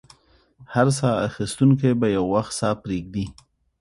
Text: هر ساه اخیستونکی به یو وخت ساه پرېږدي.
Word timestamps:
هر 0.73 0.87
ساه 0.97 1.15
اخیستونکی 1.27 1.89
به 1.99 2.07
یو 2.17 2.25
وخت 2.35 2.51
ساه 2.59 2.75
پرېږدي. 2.83 3.25